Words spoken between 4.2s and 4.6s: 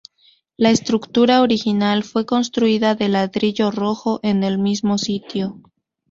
en el